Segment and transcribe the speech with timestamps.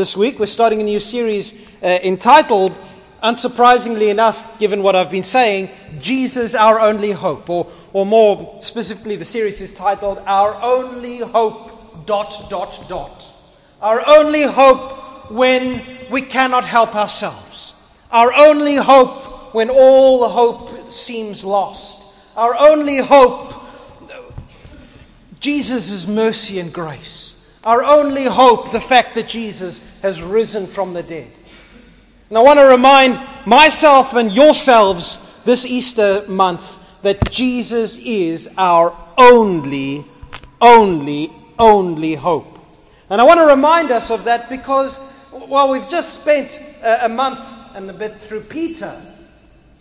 [0.00, 0.38] this week.
[0.38, 2.80] We're starting a new series uh, entitled,
[3.22, 5.68] unsurprisingly enough, given what I've been saying,
[6.00, 7.50] Jesus, Our Only Hope.
[7.50, 13.26] Or, or more specifically, the series is titled, Our Only Hope, dot, dot, dot.
[13.82, 17.74] Our only hope when we cannot help ourselves.
[18.10, 22.16] Our only hope when all hope seems lost.
[22.38, 23.52] Our only hope,
[25.40, 27.39] Jesus' mercy and grace.
[27.64, 31.30] Our only hope, the fact that Jesus has risen from the dead.
[32.28, 38.96] And I want to remind myself and yourselves this Easter month that Jesus is our
[39.18, 40.06] only,
[40.60, 42.58] only, only hope.
[43.10, 45.00] And I want to remind us of that because,
[45.32, 47.40] well, we've just spent a, month
[47.74, 48.94] and a bit through Peter,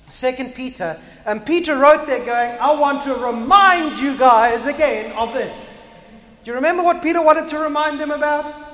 [0.09, 5.33] Second Peter, and Peter wrote there going, I want to remind you guys again of
[5.33, 5.68] this.
[6.43, 8.69] Do you remember what Peter wanted to remind them about?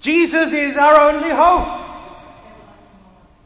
[0.00, 1.84] Jesus is our only hope.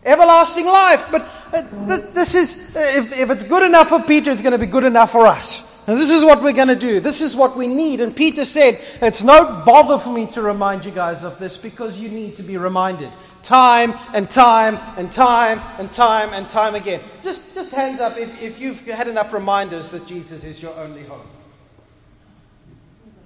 [0.05, 1.07] Everlasting life.
[1.11, 4.59] But uh, this is, uh, if, if it's good enough for Peter, it's going to
[4.59, 5.71] be good enough for us.
[5.87, 7.01] And this is what we're going to do.
[7.01, 8.01] This is what we need.
[8.01, 11.99] And Peter said, It's no bother for me to remind you guys of this because
[11.99, 13.11] you need to be reminded.
[13.43, 17.01] Time and time and time and time and time again.
[17.23, 21.05] Just, just hands up if, if you've had enough reminders that Jesus is your only
[21.05, 21.27] hope.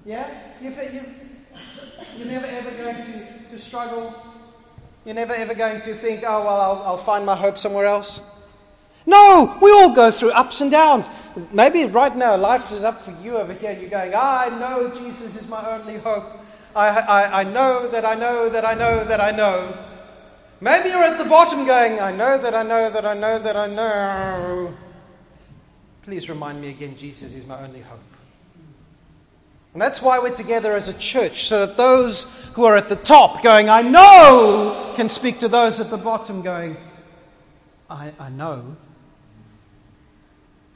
[0.05, 0.29] Yeah?
[0.61, 0.77] You've,
[2.17, 4.15] you're never ever going to, to struggle.
[5.05, 8.21] You're never ever going to think, oh, well, I'll, I'll find my hope somewhere else.
[9.07, 11.11] No, we all go through ups and downs.
[11.53, 13.73] Maybe right now life is up for you over here.
[13.73, 16.25] You're going, ah, I know Jesus is my only hope.
[16.75, 19.77] I, I, I know that I know that I know that I know.
[20.61, 23.57] Maybe you're at the bottom going, I know that I know that I know that
[23.57, 24.75] I know.
[26.03, 28.14] Please remind me again, Jesus is my only hope.
[29.75, 32.97] And that's why we're together as a church, so that those who are at the
[32.97, 36.77] top going, I know, can speak to those at the bottom going,
[37.91, 38.77] I, I know.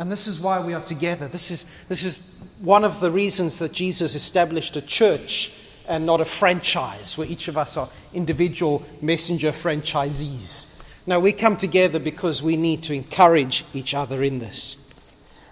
[0.01, 1.29] And this is why we are together.
[1.29, 5.53] This is, this is one of the reasons that Jesus established a church
[5.87, 10.85] and not a franchise where each of us are individual messenger franchisees.
[11.07, 14.93] Now, we come together because we need to encourage each other in this.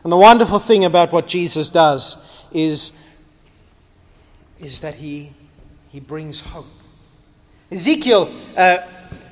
[0.03, 2.17] And the wonderful thing about what Jesus does
[2.53, 3.01] is
[4.61, 5.33] is that he,
[5.89, 6.67] he brings hope.
[7.71, 8.79] Ezekiel, uh,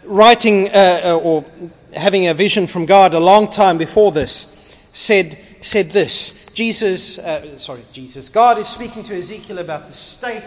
[0.04, 1.44] writing uh, uh, or
[1.92, 6.46] having a vision from God a long time before this, said, said this.
[6.52, 10.44] Jesus, uh, sorry, Jesus, God is speaking to Ezekiel about the state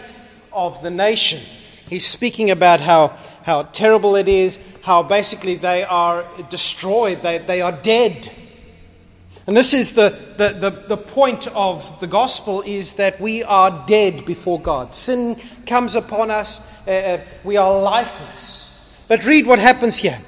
[0.52, 1.40] of the nation.
[1.88, 7.62] He's speaking about how, how terrible it is, how basically they are destroyed, they, they
[7.62, 8.30] are dead.
[9.48, 13.86] And this is the, the, the, the, point of the gospel is that we are
[13.86, 14.92] dead before God.
[14.92, 19.02] Sin comes upon us, uh, uh, we are lifeless.
[19.08, 20.18] But read what happens here.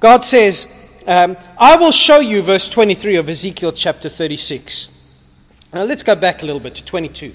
[0.00, 0.70] God says,
[1.06, 4.88] um, I will show you, verse 23 of Ezekiel chapter 36.
[5.72, 7.34] Now let's go back a little bit to 22.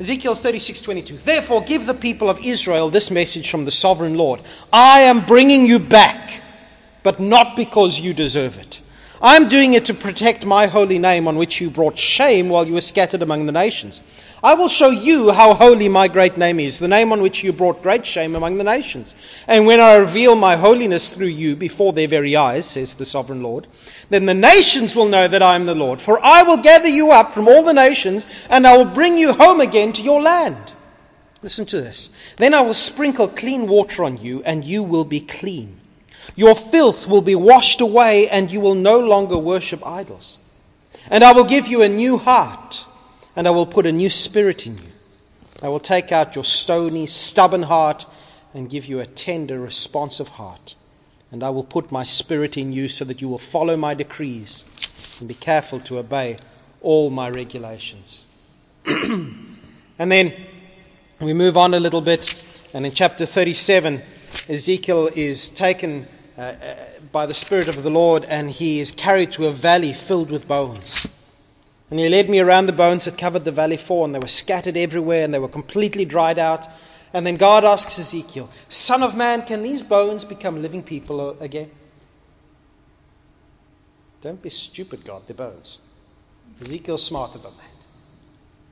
[0.00, 1.16] Ezekiel 36, 22.
[1.18, 4.40] Therefore, give the people of Israel this message from the sovereign Lord
[4.72, 6.40] I am bringing you back,
[7.02, 8.80] but not because you deserve it.
[9.24, 12.74] I'm doing it to protect my holy name on which you brought shame while you
[12.74, 14.00] were scattered among the nations.
[14.42, 17.52] I will show you how holy my great name is, the name on which you
[17.52, 19.14] brought great shame among the nations.
[19.46, 23.44] And when I reveal my holiness through you before their very eyes, says the sovereign
[23.44, 23.68] Lord,
[24.10, 26.02] then the nations will know that I am the Lord.
[26.02, 29.32] For I will gather you up from all the nations, and I will bring you
[29.32, 30.72] home again to your land.
[31.42, 32.10] Listen to this.
[32.38, 35.78] Then I will sprinkle clean water on you, and you will be clean.
[36.36, 40.38] Your filth will be washed away, and you will no longer worship idols.
[41.08, 42.84] And I will give you a new heart,
[43.36, 44.92] and I will put a new spirit in you.
[45.62, 48.04] I will take out your stony, stubborn heart
[48.54, 50.74] and give you a tender, responsive heart.
[51.30, 54.64] And I will put my spirit in you so that you will follow my decrees
[55.20, 56.36] and be careful to obey
[56.82, 58.26] all my regulations.
[58.84, 59.56] and
[59.98, 60.34] then
[61.20, 62.34] we move on a little bit,
[62.74, 64.02] and in chapter 37,
[64.48, 66.76] Ezekiel is taken uh, uh,
[67.10, 70.48] by the Spirit of the Lord, and he is carried to a valley filled with
[70.48, 71.06] bones.
[71.90, 74.26] And he led me around the bones that covered the valley floor, and they were
[74.26, 76.66] scattered everywhere, and they were completely dried out.
[77.12, 81.70] And then God asks Ezekiel, Son of man, can these bones become living people again?
[84.22, 85.78] Don't be stupid, God, they're bones.
[86.62, 87.86] Ezekiel's smarter than that.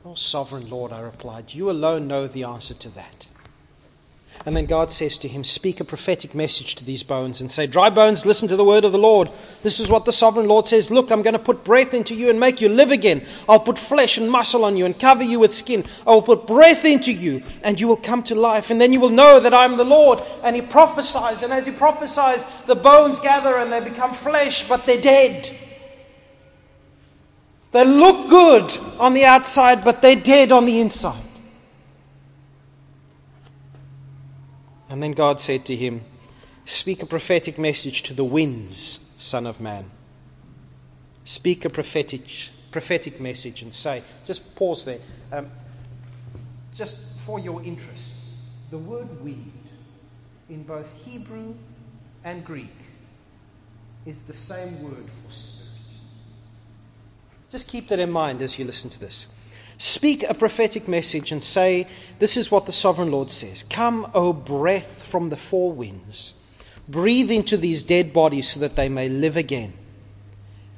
[0.04, 3.26] Oh, sovereign Lord, I replied, you alone know the answer to that.
[4.46, 7.66] And then God says to him, Speak a prophetic message to these bones and say,
[7.66, 9.30] Dry bones, listen to the word of the Lord.
[9.62, 12.30] This is what the sovereign Lord says Look, I'm going to put breath into you
[12.30, 13.26] and make you live again.
[13.46, 15.84] I'll put flesh and muscle on you and cover you with skin.
[16.06, 18.70] I will put breath into you and you will come to life.
[18.70, 20.22] And then you will know that I'm the Lord.
[20.42, 21.42] And he prophesies.
[21.42, 25.50] And as he prophesies, the bones gather and they become flesh, but they're dead.
[27.72, 31.29] They look good on the outside, but they're dead on the inside.
[34.90, 36.02] And then God said to him,
[36.66, 39.88] Speak a prophetic message to the winds, Son of Man.
[41.24, 42.22] Speak a prophetic,
[42.72, 44.98] prophetic message and say, just pause there.
[45.32, 45.48] Um,
[46.74, 48.16] just for your interest,
[48.70, 49.52] the word wind
[50.48, 51.54] in both Hebrew
[52.24, 52.74] and Greek
[54.06, 55.70] is the same word for spirit.
[57.52, 59.26] Just keep that in mind as you listen to this.
[59.80, 61.86] Speak a prophetic message and say,
[62.18, 66.34] This is what the sovereign Lord says Come, O breath from the four winds,
[66.86, 69.72] breathe into these dead bodies so that they may live again.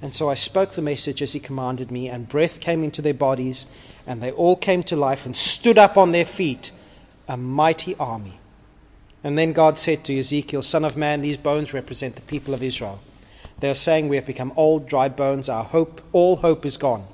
[0.00, 3.12] And so I spoke the message as he commanded me, and breath came into their
[3.12, 3.66] bodies,
[4.06, 6.70] and they all came to life and stood up on their feet,
[7.26, 8.38] a mighty army.
[9.24, 12.62] And then God said to Ezekiel, Son of man, these bones represent the people of
[12.62, 13.00] Israel.
[13.58, 15.48] They are saying, We have become old, dry bones.
[15.48, 17.04] Our hope, all hope is gone.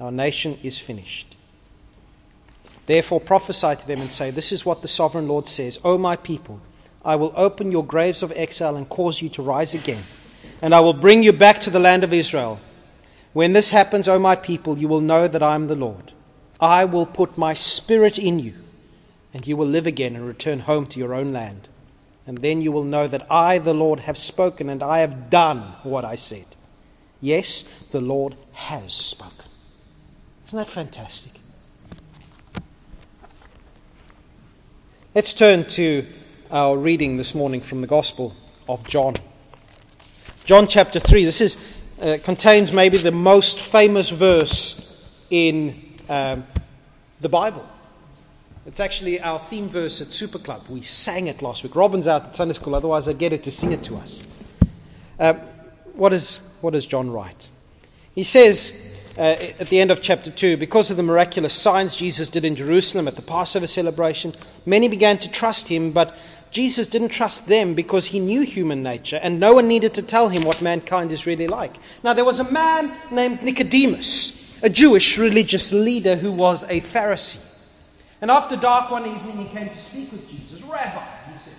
[0.00, 1.35] Our nation is finished.
[2.86, 6.16] Therefore prophesy to them and say, This is what the sovereign Lord says O my
[6.16, 6.60] people,
[7.04, 10.04] I will open your graves of exile and cause you to rise again,
[10.62, 12.60] and I will bring you back to the land of Israel.
[13.32, 16.12] When this happens, O my people, you will know that I am the Lord.
[16.58, 18.54] I will put my spirit in you,
[19.34, 21.68] and you will live again and return home to your own land.
[22.26, 25.74] And then you will know that I, the Lord, have spoken and I have done
[25.82, 26.46] what I said.
[27.20, 27.62] Yes,
[27.92, 29.44] the Lord has spoken.
[30.46, 31.32] Isn't that fantastic?
[35.16, 36.04] Let's turn to
[36.50, 38.34] our reading this morning from the Gospel
[38.68, 39.14] of John.
[40.44, 41.24] John chapter 3.
[41.24, 41.56] This is,
[42.02, 46.46] uh, contains maybe the most famous verse in um,
[47.22, 47.66] the Bible.
[48.66, 50.66] It's actually our theme verse at Super Club.
[50.68, 51.74] We sang it last week.
[51.74, 54.22] Robin's out at Sunday school, otherwise I'd get her to sing it to us.
[55.18, 55.32] Uh,
[55.94, 57.48] what, is, what does John write?
[58.14, 62.28] He says, uh, at the end of chapter 2, because of the miraculous signs Jesus
[62.28, 64.34] did in Jerusalem at the Passover celebration,
[64.66, 66.16] many began to trust him, but
[66.50, 70.28] Jesus didn't trust them because he knew human nature, and no one needed to tell
[70.28, 71.76] him what mankind is really like.
[72.02, 77.42] Now, there was a man named Nicodemus, a Jewish religious leader who was a Pharisee.
[78.20, 80.62] And after dark one evening, he came to speak with Jesus.
[80.62, 81.54] Rabbi, he said,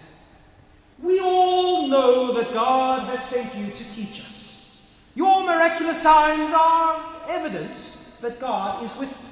[1.02, 4.92] we all know that God has sent you to teach us.
[5.16, 9.28] Your miraculous signs are evidence that God is with you.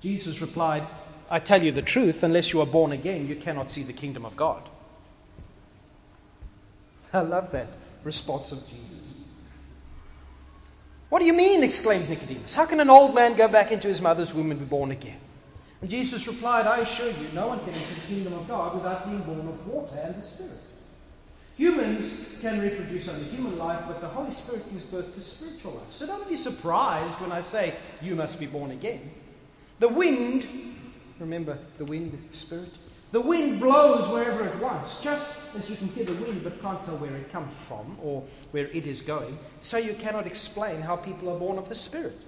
[0.00, 0.82] Jesus replied,
[1.30, 4.24] I tell you the truth, unless you are born again, you cannot see the kingdom
[4.24, 4.68] of God.
[7.12, 7.68] I love that
[8.04, 9.24] response of Jesus.
[11.08, 11.62] What do you mean?
[11.62, 12.54] exclaimed Nicodemus.
[12.54, 15.18] How can an old man go back into his mother's womb and be born again?
[15.82, 19.06] And Jesus replied, I assure you, no one can enter the kingdom of God without
[19.06, 20.52] being born of water and the Spirit.
[21.62, 25.92] Humans can reproduce only human life, but the Holy Spirit gives birth to spiritual life.
[25.92, 29.12] So don't be surprised when I say you must be born again.
[29.78, 30.44] The wind,
[31.20, 32.76] remember the wind, spirit?
[33.12, 36.84] The wind blows wherever it wants, just as you can hear the wind but can't
[36.84, 39.38] tell where it comes from or where it is going.
[39.60, 42.18] So you cannot explain how people are born of the Spirit.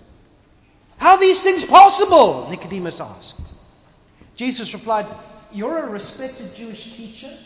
[0.99, 2.49] How are these things possible?
[2.51, 3.53] Nicodemus asked.
[4.37, 5.07] Jesus replied,
[5.53, 7.37] You're a respected Jewish teacher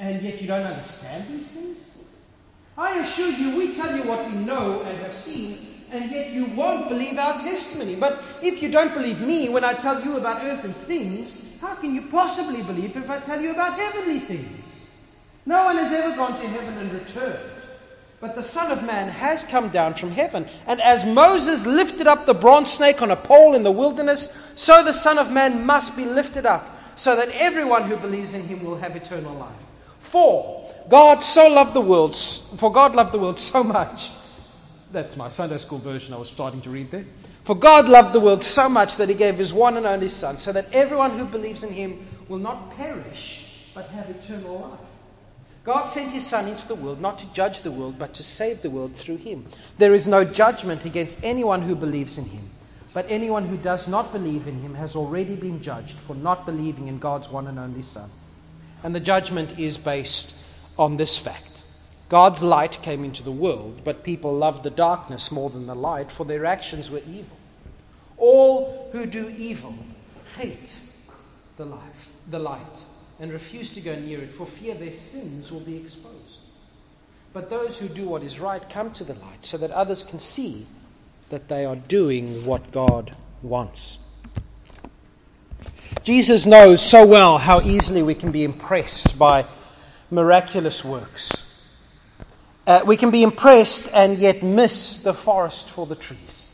[0.00, 1.98] and yet you don't understand these things?
[2.76, 5.58] I assure you, we tell you what we know and have seen,
[5.92, 7.96] and yet you won't believe our testimony.
[7.96, 11.94] But if you don't believe me when I tell you about earthly things, how can
[11.94, 14.64] you possibly believe if I tell you about heavenly things?
[15.44, 17.38] No one has ever gone to heaven and returned.
[18.20, 20.46] But the Son of Man has come down from heaven.
[20.66, 24.82] And as Moses lifted up the bronze snake on a pole in the wilderness, so
[24.82, 28.64] the Son of Man must be lifted up, so that everyone who believes in him
[28.64, 29.52] will have eternal life.
[30.10, 34.10] For God so loved the world, for God loved the world so much.
[34.90, 37.04] That's my Sunday school version I was starting to read there.
[37.44, 40.36] For God loved the world so much that he gave his one and only Son,
[40.36, 44.80] so that everyone who believes in him will not perish, but have eternal life.
[45.62, 48.62] God sent his Son into the world not to judge the world, but to save
[48.62, 49.46] the world through him.
[49.78, 52.50] There is no judgment against anyone who believes in him.
[52.92, 56.88] But anyone who does not believe in him has already been judged for not believing
[56.88, 58.10] in God's one and only Son.
[58.82, 60.36] And the judgment is based
[60.78, 61.50] on this fact
[62.08, 66.10] God's light came into the world, but people loved the darkness more than the light,
[66.10, 67.36] for their actions were evil.
[68.16, 69.74] All who do evil
[70.36, 70.76] hate
[71.56, 72.84] the life, the light,
[73.20, 76.38] and refuse to go near it for fear their sins will be exposed.
[77.32, 80.18] But those who do what is right come to the light so that others can
[80.18, 80.66] see
[81.28, 83.98] that they are doing what God wants.
[86.02, 89.44] Jesus knows so well how easily we can be impressed by
[90.10, 91.46] miraculous works.
[92.66, 96.48] Uh, we can be impressed and yet miss the forest for the trees.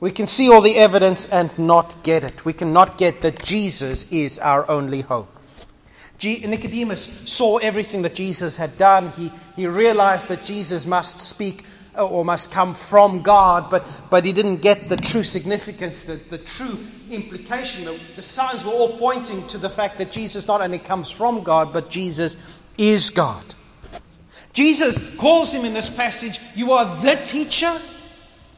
[0.00, 2.44] We can see all the evidence and not get it.
[2.44, 5.28] We cannot get that Jesus is our only hope.
[6.22, 9.10] Nicodemus saw everything that Jesus had done.
[9.10, 11.64] He, he realized that Jesus must speak
[11.96, 16.14] uh, or must come from God, but, but he didn't get the true significance, the,
[16.14, 16.78] the true
[17.10, 17.84] implication.
[17.84, 21.42] The, the signs were all pointing to the fact that Jesus not only comes from
[21.42, 22.36] God, but Jesus
[22.78, 23.44] is God.
[24.52, 27.78] Jesus calls him in this passage, You are the teacher.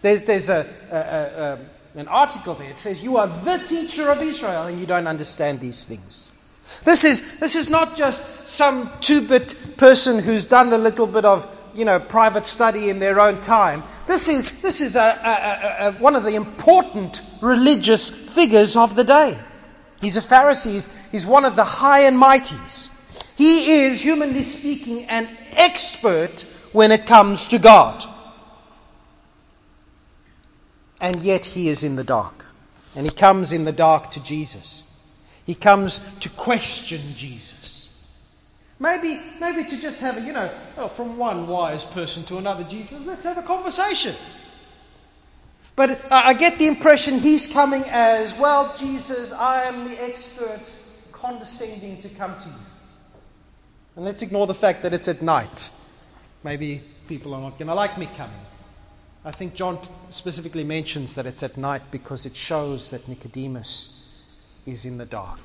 [0.01, 1.61] There's, there's a, a, a, um,
[1.97, 2.71] an article there.
[2.71, 6.31] It says, You are the teacher of Israel, and you don't understand these things.
[6.85, 11.25] This is, this is not just some two bit person who's done a little bit
[11.25, 13.85] of you know, private study in their own time.
[14.09, 19.05] This is, this is a, a, a, one of the important religious figures of the
[19.05, 19.39] day.
[20.01, 22.91] He's a Pharisee, he's, he's one of the high and mighties.
[23.37, 28.05] He is, humanly speaking, an expert when it comes to God.
[31.01, 32.45] And yet he is in the dark.
[32.97, 34.83] And he comes in the dark to Jesus.
[35.47, 37.58] He comes to question Jesus.
[38.81, 42.63] Maybe, maybe to just have a, you know, oh, from one wise person to another,
[42.65, 44.15] Jesus, let's have a conversation.
[45.75, 50.61] But I get the impression he's coming as, well, Jesus, I am the expert,
[51.13, 52.55] condescending to come to you.
[53.97, 55.71] And let's ignore the fact that it's at night.
[56.45, 58.41] Maybe people are not going to like me coming.
[59.25, 59.79] I think John
[60.11, 64.25] specifically mentions that it's at night because it shows that Nicodemus
[64.67, 65.41] is in the dark.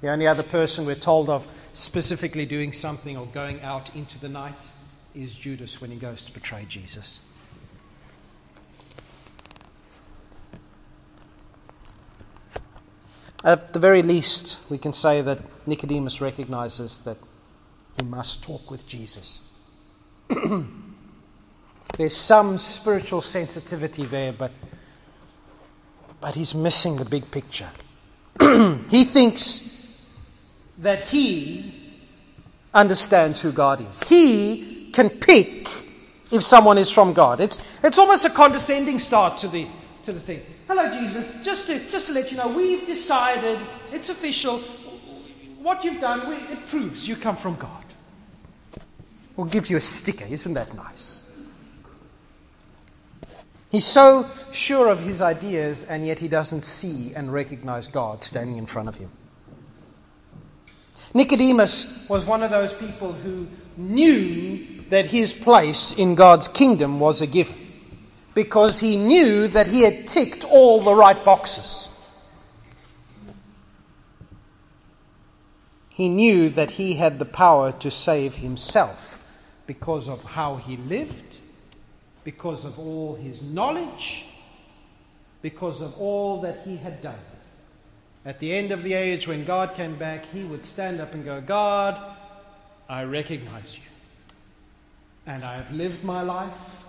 [0.00, 4.28] The only other person we're told of specifically doing something or going out into the
[4.28, 4.70] night
[5.14, 7.22] is Judas when he goes to betray Jesus.
[13.42, 17.16] At the very least, we can say that Nicodemus recognizes that
[17.98, 19.38] he must talk with Jesus.
[21.96, 24.50] There's some spiritual sensitivity there, but
[26.20, 27.70] but he's missing the big picture.
[28.90, 29.75] he thinks
[30.78, 31.72] that he
[32.74, 34.02] understands who God is.
[34.04, 35.68] He can pick
[36.30, 37.40] if someone is from God.
[37.40, 39.66] It's, it's almost a condescending start to the,
[40.04, 40.42] to the thing.
[40.68, 41.42] Hello, Jesus.
[41.44, 43.58] Just to, just to let you know, we've decided,
[43.92, 44.58] it's official,
[45.62, 47.84] what you've done, we, it proves you come from God.
[49.36, 50.24] We'll give you a sticker.
[50.24, 51.22] Isn't that nice?
[53.70, 58.56] He's so sure of his ideas, and yet he doesn't see and recognize God standing
[58.56, 59.10] in front of him.
[61.16, 63.46] Nicodemus was one of those people who
[63.78, 67.56] knew that his place in God's kingdom was a given
[68.34, 71.88] because he knew that he had ticked all the right boxes.
[75.94, 79.26] He knew that he had the power to save himself
[79.66, 81.38] because of how he lived
[82.24, 84.26] because of all his knowledge,
[85.40, 87.14] because of all that he had done.
[88.26, 91.24] At the end of the age, when God came back, he would stand up and
[91.24, 91.96] go, God,
[92.88, 93.84] I recognize you.
[95.28, 96.82] And I have lived my life.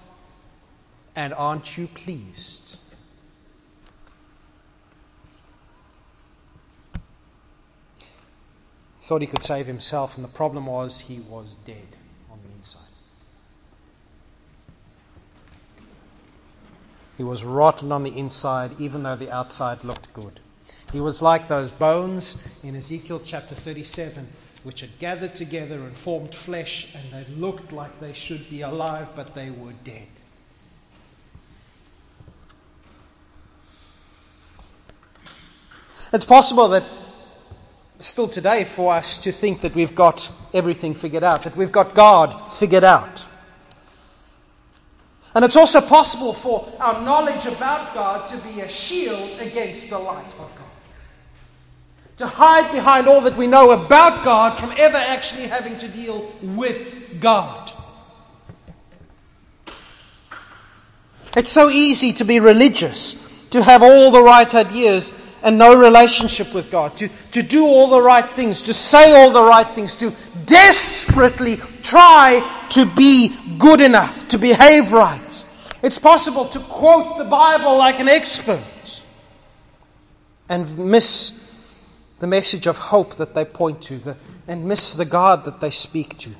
[1.15, 2.79] And aren't you pleased?
[8.99, 11.87] He thought he could save himself, and the problem was he was dead.
[12.31, 12.81] On the inside.
[17.15, 20.39] He was rotten on the inside, even though the outside looked good.
[20.91, 24.25] He was like those bones in Ezekiel chapter 37,
[24.63, 29.09] which had gathered together and formed flesh, and they looked like they should be alive,
[29.15, 30.07] but they were dead.
[36.13, 36.83] It's possible that
[37.99, 41.93] still today for us to think that we've got everything figured out, that we've got
[41.93, 43.27] God figured out.
[45.35, 49.99] And it's also possible for our knowledge about God to be a shield against the
[49.99, 50.66] light of God.
[52.17, 56.33] To hide behind all that we know about God from ever actually having to deal
[56.41, 57.71] with God.
[61.35, 66.51] It's so easy to be religious, to have all the right ideas and no relationship
[66.55, 69.95] with God, to, to do all the right things, to say all the right things,
[69.97, 70.11] to
[70.47, 75.45] desperately try to be good enough, to behave right.
[75.83, 79.03] It's possible to quote the Bible like an expert,
[80.49, 81.46] and miss
[82.19, 85.69] the message of hope that they point to the, and miss the God that they
[85.69, 86.31] speak to.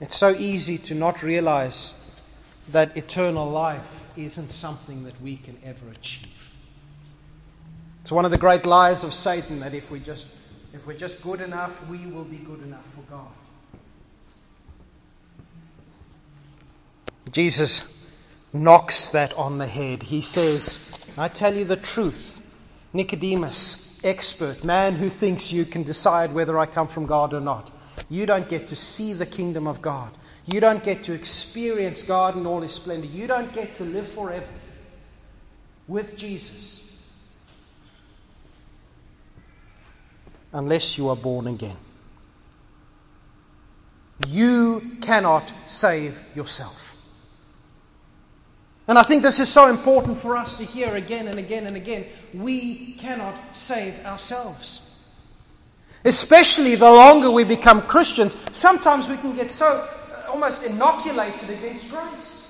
[0.00, 2.20] It's so easy to not realize
[2.72, 6.28] that eternal life isn't something that we can ever achieve.
[8.02, 10.28] It's one of the great lies of Satan that if we just
[10.74, 13.28] if we're just good enough, we will be good enough for God.
[17.30, 18.12] Jesus
[18.52, 20.02] knocks that on the head.
[20.02, 22.33] He says, I tell you the truth.
[22.94, 27.70] Nicodemus, expert, man who thinks you can decide whether I come from God or not.
[28.08, 30.12] You don't get to see the kingdom of God.
[30.46, 33.06] You don't get to experience God in all his splendor.
[33.06, 34.48] You don't get to live forever
[35.88, 36.84] with Jesus
[40.52, 41.76] unless you are born again.
[44.28, 46.83] You cannot save yourself.
[48.86, 51.76] And I think this is so important for us to hear again and again and
[51.76, 52.04] again.
[52.34, 54.84] We cannot save ourselves.
[56.04, 61.90] Especially the longer we become Christians, sometimes we can get so uh, almost inoculated against
[61.90, 62.42] grace.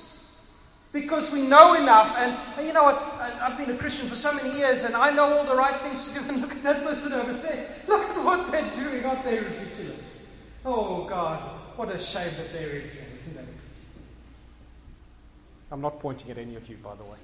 [0.90, 2.36] Because we know enough, and
[2.66, 3.00] you know what?
[3.20, 6.08] I've been a Christian for so many years, and I know all the right things
[6.08, 6.28] to do.
[6.28, 7.68] And look at that person over there.
[7.86, 9.04] Look at what they're doing.
[9.04, 10.30] Aren't they ridiculous?
[10.64, 11.38] Oh, God.
[11.76, 13.03] What a shame that they're in here?
[15.74, 17.16] I'm not pointing at any of you, by the way.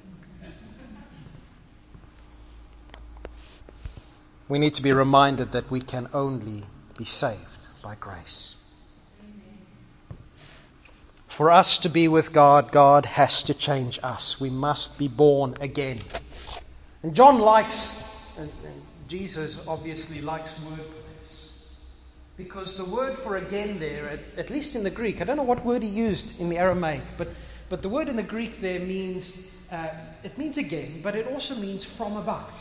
[4.49, 6.65] We need to be reminded that we can only
[6.99, 8.75] be saved by grace.
[11.29, 14.41] For us to be with God, God has to change us.
[14.41, 16.01] We must be born again.
[17.05, 21.79] And John likes, and, and Jesus obviously likes wordplays.
[22.37, 25.45] Because the word for again there, at, at, least in the Greek, I don't know
[25.45, 27.29] what word he used in the Aramaic, but,
[27.71, 31.55] but the word in the Greek there means, uh, it means again, but it also
[31.55, 32.53] means from above.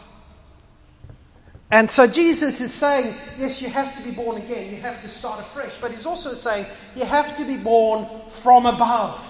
[1.72, 4.74] And so Jesus is saying, yes, you have to be born again.
[4.74, 5.78] You have to start afresh.
[5.82, 9.26] But he's also saying, you have to be born from above.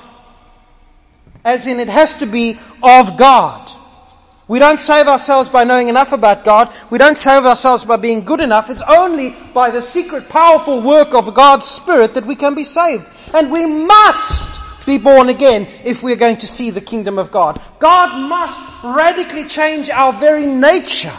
[1.43, 3.71] As in, it has to be of God.
[4.49, 6.73] We don't save ourselves by knowing enough about God.
[6.89, 8.69] We don't save ourselves by being good enough.
[8.69, 13.07] It's only by the secret, powerful work of God's Spirit that we can be saved.
[13.33, 17.59] And we must be born again if we're going to see the kingdom of God.
[17.79, 21.17] God must radically change our very nature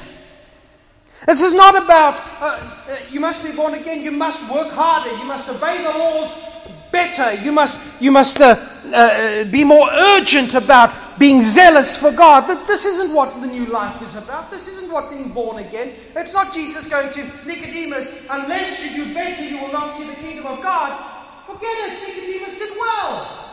[1.27, 5.15] this is not about uh, uh, you must be born again, you must work harder,
[5.19, 6.47] you must obey the laws
[6.91, 8.57] better, you must, you must uh,
[8.93, 12.47] uh, be more urgent about being zealous for God.
[12.47, 14.51] But this isn't what the new life is about.
[14.51, 15.93] This isn't what being born again.
[16.17, 20.17] It's not Jesus going to Nicodemus, unless you do better, you will not see the
[20.17, 20.91] kingdom of God.
[21.47, 22.09] Forget it.
[22.09, 23.50] Nicodemus did well.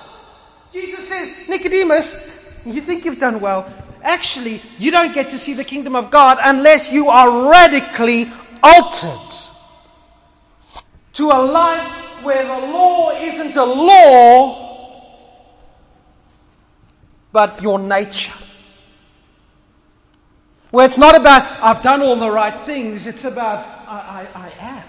[0.72, 3.72] Jesus says, Nicodemus, you think you've done well
[4.08, 8.32] actually, you don't get to see the kingdom of God unless you are radically
[8.64, 9.36] altered
[11.14, 15.46] to a life where the law isn't a law,
[17.32, 18.34] but your nature.
[20.72, 24.54] Where it's not about, I've done all the right things, it's about, I, I, I
[24.60, 24.84] am.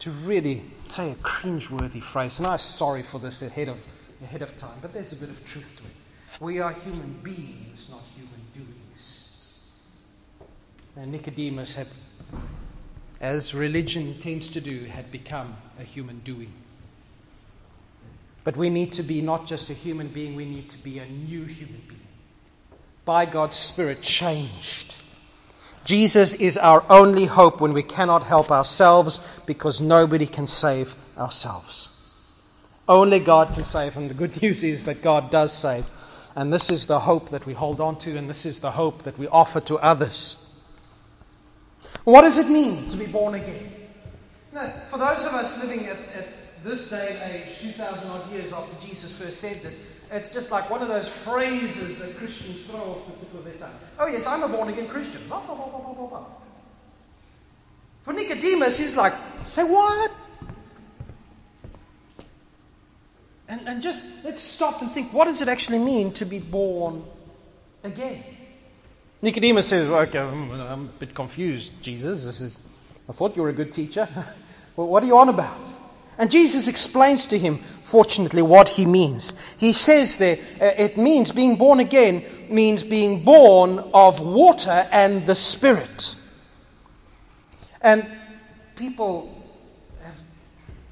[0.00, 3.78] To really say a cringe-worthy phrase, and I'm sorry for this ahead of
[4.24, 6.42] ahead of time, but there's a bit of truth to it.
[6.42, 9.60] We are human beings, not human doings.
[10.96, 11.86] And Nicodemus had,
[13.20, 16.52] as religion tends to do, had become a human doing.
[18.42, 21.06] But we need to be not just a human being, we need to be a
[21.06, 22.00] new human being.
[23.04, 24.96] By God's Spirit, changed.
[25.84, 31.90] Jesus is our only hope when we cannot help ourselves because nobody can save ourselves.
[32.88, 35.86] Only God can save, and the good news is that God does save.
[36.36, 39.02] And this is the hope that we hold on to, and this is the hope
[39.02, 40.40] that we offer to others.
[42.04, 43.72] What does it mean to be born again?
[44.52, 46.28] Now, for those of us living at, at
[46.64, 50.70] this day and age, 2,000 odd years after Jesus first said this, it's just like
[50.70, 53.74] one of those phrases that Christians throw off the tip of their tongue.
[53.98, 55.20] Oh, yes, I'm a born again Christian.
[55.28, 56.24] Blah, blah, blah,
[58.02, 59.14] For Nicodemus, he's like,
[59.44, 60.10] say what?
[63.48, 67.04] And, and just let's stop and think what does it actually mean to be born
[67.82, 68.22] again?
[69.20, 72.24] Nicodemus says, well, okay, I'm, I'm a bit confused, Jesus.
[72.24, 72.58] This is,
[73.08, 74.08] I thought you were a good teacher.
[74.76, 75.66] well, what are you on about?
[76.18, 79.32] And Jesus explains to him, fortunately, what he means.
[79.58, 85.24] He says there, uh, it means being born again means being born of water and
[85.26, 86.16] the Spirit.
[87.80, 88.06] And
[88.76, 89.42] people
[90.02, 90.14] have,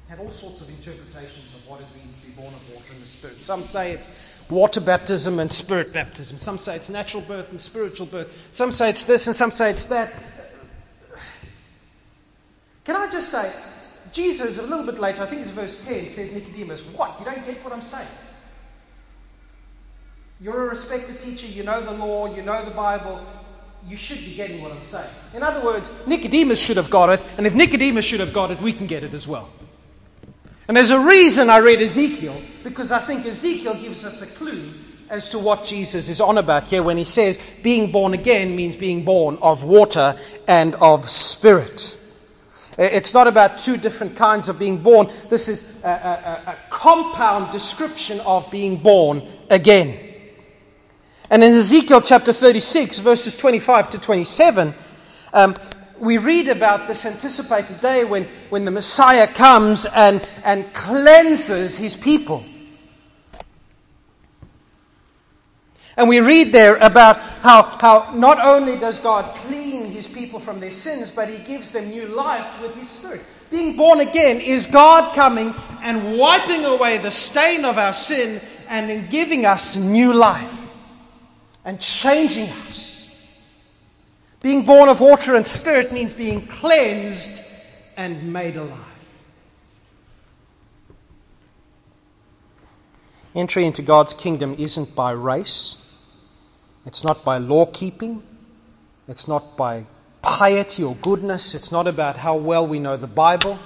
[0.09, 3.01] have all sorts of interpretations of what it means to be born of water and
[3.01, 3.41] the Spirit.
[3.41, 6.37] Some say it's water baptism and spirit baptism.
[6.37, 8.49] Some say it's natural birth and spiritual birth.
[8.51, 10.13] Some say it's this and some say it's that.
[12.83, 13.51] Can I just say,
[14.13, 17.19] Jesus, a little bit later, I think it's verse 10, says Nicodemus, What?
[17.19, 18.07] You don't get what I'm saying?
[20.39, 23.25] You're a respected teacher, you know the law, you know the Bible,
[23.87, 25.09] you should be getting what I'm saying.
[25.33, 28.61] In other words, Nicodemus should have got it, and if Nicodemus should have got it,
[28.61, 29.49] we can get it as well.
[30.67, 34.69] And there's a reason I read Ezekiel, because I think Ezekiel gives us a clue
[35.09, 38.75] as to what Jesus is on about here when he says being born again means
[38.75, 41.99] being born of water and of spirit.
[42.77, 45.07] It's not about two different kinds of being born.
[45.29, 49.99] This is a, a, a compound description of being born again.
[51.29, 54.73] And in Ezekiel chapter 36, verses 25 to 27,
[55.33, 55.55] um,
[55.99, 61.95] we read about this anticipated day when, when the Messiah comes and, and cleanses his
[61.95, 62.43] people.
[65.95, 70.59] And we read there about how, how not only does God clean his people from
[70.59, 73.21] their sins, but he gives them new life with his spirit.
[73.51, 75.53] Being born again is God coming
[75.83, 80.67] and wiping away the stain of our sin and in giving us new life
[81.63, 83.39] and changing us.
[84.41, 87.39] Being born of water and spirit means being cleansed
[87.95, 88.79] and made alive.
[93.35, 95.82] Entry into God's kingdom isn't by race.
[96.85, 98.23] It's not by law keeping.
[99.07, 99.85] It's not by
[100.21, 101.55] piety or goodness.
[101.55, 103.59] It's not about how well we know the Bible.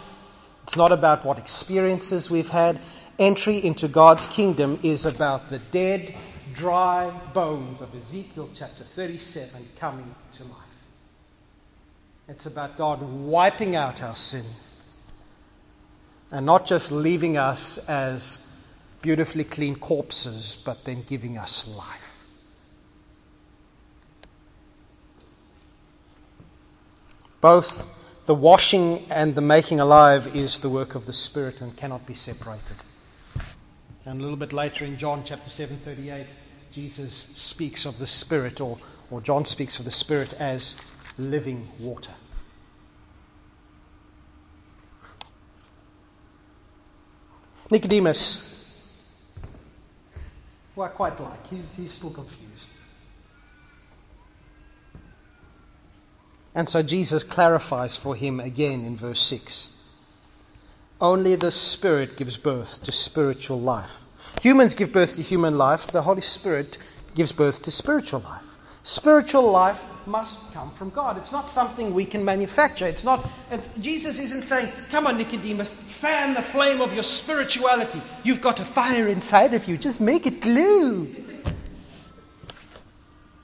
[0.63, 2.79] It's not about what experiences we've had.
[3.19, 6.13] Entry into God's kingdom is about the dead,
[6.53, 10.53] dry bones of Ezekiel chapter 37 coming to life.
[12.27, 14.43] It's about God wiping out our sin
[16.31, 18.43] and not just leaving us as
[19.01, 22.06] beautifully clean corpses, but then giving us life.
[27.41, 27.87] Both
[28.25, 32.13] the washing and the making alive is the work of the Spirit and cannot be
[32.13, 32.77] separated.
[34.05, 36.25] And a little bit later in John chapter 7, 38,
[36.71, 38.77] Jesus speaks of the Spirit, or,
[39.11, 40.79] or John speaks of the Spirit as
[41.17, 42.11] living water.
[47.69, 49.03] Nicodemus,
[50.73, 52.56] who I quite like, he's, he's still confused.
[56.57, 59.79] And so Jesus clarifies for him again in verse 6.
[60.99, 63.99] Only the Spirit gives birth to spiritual life.
[64.41, 66.79] Humans give birth to human life, the Holy Spirit
[67.13, 68.57] gives birth to spiritual life.
[68.81, 71.19] Spiritual life must come from God.
[71.19, 72.87] It's not something we can manufacture.
[72.87, 73.29] It's not,
[73.79, 78.01] Jesus isn't saying, Come on, Nicodemus, fan the flame of your spirituality.
[78.23, 81.15] You've got a fire inside of you, just make it glue.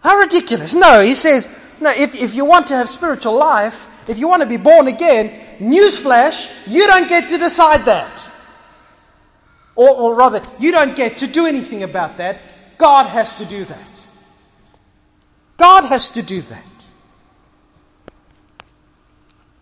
[0.01, 0.73] How ridiculous.
[0.73, 1.52] No, he says,
[1.83, 4.87] now, if, if you want to have spiritual life, if you want to be born
[4.87, 8.29] again, newsflash, you don't get to decide that.
[9.75, 12.39] Or, or rather, you don't get to do anything about that.
[12.77, 13.87] God has to do that.
[15.57, 16.91] God has to do that.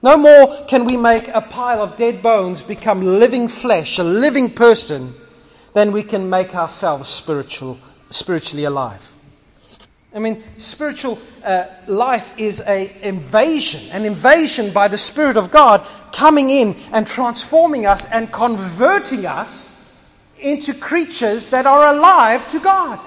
[0.03, 4.49] No more can we make a pile of dead bones become living flesh, a living
[4.49, 5.13] person,
[5.73, 7.77] than we can make ourselves spiritual,
[8.09, 9.15] spiritually alive.
[10.13, 15.87] I mean, spiritual uh, life is an invasion, an invasion by the Spirit of God
[16.11, 19.71] coming in and transforming us and converting us
[20.39, 22.99] into creatures that are alive to God.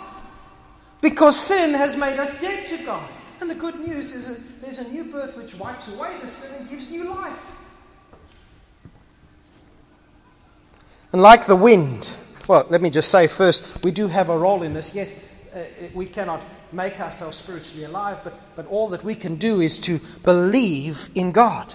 [1.03, 3.07] Because sin has made us dead to God.
[3.41, 6.63] And the good news is that there's a new birth which wipes away the sin
[6.63, 7.53] and gives new life.
[11.13, 14.63] And like the wind, well, let me just say first, we do have a role
[14.63, 14.95] in this.
[14.95, 15.63] Yes, uh,
[15.93, 16.41] we cannot
[16.75, 21.33] make ourselves spiritually alive, but, but all that we can do is to believe in
[21.33, 21.75] God.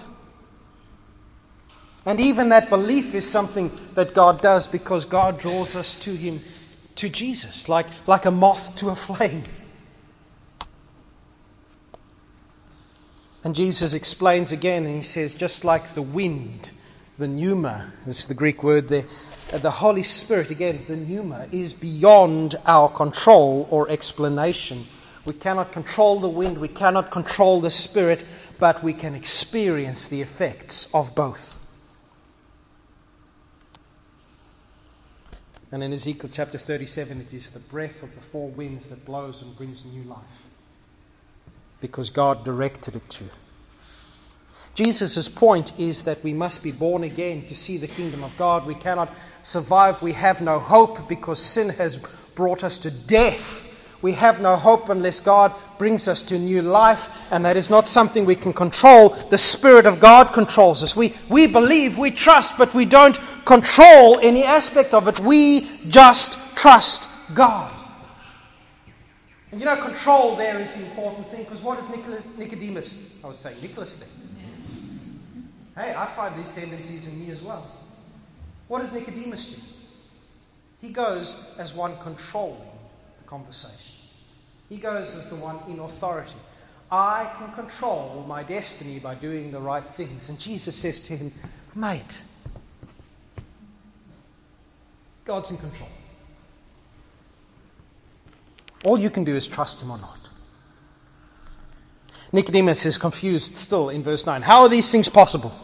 [2.06, 6.40] And even that belief is something that God does because God draws us to Him,
[6.96, 9.44] to Jesus, like, like a moth to a flame.
[13.42, 16.70] And Jesus explains again, and He says, just like the wind,
[17.18, 19.04] the pneuma, this is the Greek word there,
[19.58, 24.86] the Holy Spirit, again, the pneuma, is beyond our control or explanation.
[25.24, 28.24] We cannot control the wind, we cannot control the Spirit,
[28.58, 31.58] but we can experience the effects of both.
[35.72, 39.42] And in Ezekiel chapter 37, it is the breath of the four winds that blows
[39.42, 40.48] and brings new life.
[41.80, 43.24] Because God directed it to.
[44.80, 48.64] Jesus' point is that we must be born again to see the kingdom of God.
[48.64, 49.10] We cannot
[49.42, 50.00] survive.
[50.00, 51.96] We have no hope because sin has
[52.34, 53.68] brought us to death.
[54.00, 57.86] We have no hope unless God brings us to new life, and that is not
[57.86, 59.10] something we can control.
[59.10, 60.96] The Spirit of God controls us.
[60.96, 65.20] We, we believe, we trust, but we don't control any aspect of it.
[65.20, 67.70] We just trust God.
[69.52, 73.26] And you know, control there is the important thing, because what does Nicholas, Nicodemus, I
[73.26, 74.29] was saying Nicholas think?
[75.80, 77.66] Hey, I find these tendencies in me as well.
[78.68, 80.86] What does Nicodemus do?
[80.86, 82.68] He goes as one controlling
[83.18, 83.96] the conversation.
[84.68, 86.36] He goes as the one in authority.
[86.92, 90.28] I can control my destiny by doing the right things.
[90.28, 91.32] And Jesus says to him,
[91.74, 92.20] Mate,
[95.24, 95.88] God's in control.
[98.84, 100.18] All you can do is trust him or not.
[102.32, 104.42] Nicodemus is confused still in verse 9.
[104.42, 105.54] How are these things possible?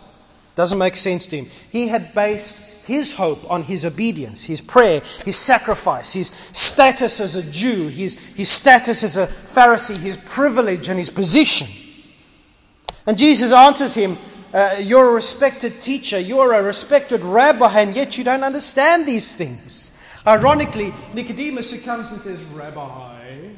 [0.56, 1.46] Doesn't make sense to him.
[1.70, 7.34] He had based his hope on his obedience, his prayer, his sacrifice, his status as
[7.34, 11.68] a Jew, his, his status as a Pharisee, his privilege and his position.
[13.06, 14.16] And Jesus answers him,
[14.54, 19.36] uh, You're a respected teacher, you're a respected rabbi, and yet you don't understand these
[19.36, 19.92] things.
[20.26, 23.50] Ironically, Nicodemus who comes and says, Rabbi,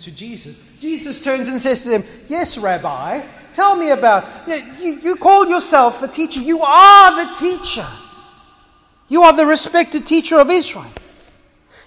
[0.00, 3.22] to Jesus, Jesus turns and says to him, Yes, Rabbi,
[3.54, 6.40] Tell me about you, you call yourself a teacher.
[6.40, 7.86] You are the teacher.
[9.08, 10.90] You are the respected teacher of Israel.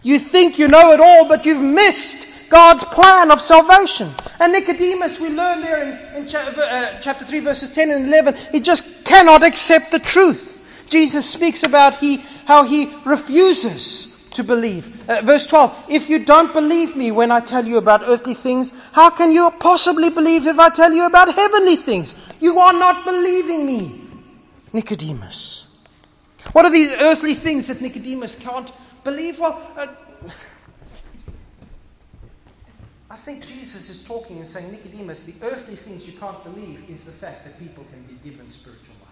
[0.02, 4.10] You think you know it all, but you've missed God's plan of salvation.
[4.40, 5.84] And Nicodemus, we learn there
[6.16, 10.86] in, in uh, chapter 3, verses 10 and 11, he just cannot accept the truth.
[10.90, 15.08] Jesus speaks about he, how he refuses to believe.
[15.10, 18.72] Uh, verse 12 If you don't believe me when I tell you about earthly things,
[18.94, 22.16] how can you possibly believe if I tell you about heavenly things?
[22.40, 24.02] You are not believing me.
[24.74, 25.68] Nicodemus.
[26.54, 28.72] What are these earthly things that Nicodemus can't
[29.04, 29.40] believe?
[29.40, 29.88] Well, uh,
[33.10, 37.06] I think Jesus is talking and saying, Nicodemus, the earthly things you can't believe is
[37.06, 39.10] the fact that people can be given spiritual life.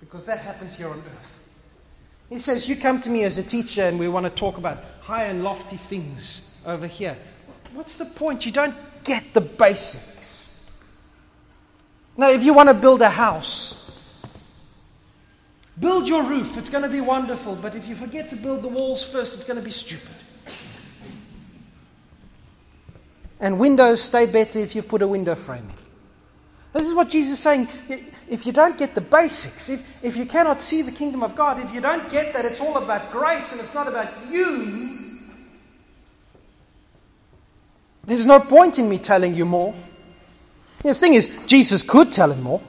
[0.00, 1.41] Because that happens here on earth.
[2.32, 4.78] He says, You come to me as a teacher and we want to talk about
[5.02, 7.14] high and lofty things over here.
[7.74, 8.46] What's the point?
[8.46, 10.70] You don't get the basics.
[12.16, 14.22] Now, if you want to build a house,
[15.78, 16.56] build your roof.
[16.56, 17.54] It's going to be wonderful.
[17.54, 20.16] But if you forget to build the walls first, it's going to be stupid.
[23.40, 25.84] And windows stay better if you've put a window frame in.
[26.72, 27.68] This is what Jesus is saying.
[28.28, 31.62] If you don't get the basics, if, if you cannot see the kingdom of God,
[31.62, 35.20] if you don't get that it's all about grace and it's not about you,
[38.04, 39.74] there's no point in me telling you more.
[40.82, 42.60] The thing is, Jesus could tell him more.